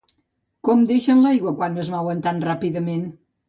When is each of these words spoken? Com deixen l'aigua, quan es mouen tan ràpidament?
Com 0.69 0.81
deixen 0.93 1.21
l'aigua, 1.27 1.55
quan 1.61 1.79
es 1.87 1.95
mouen 1.99 2.27
tan 2.27 2.43
ràpidament? 2.51 3.09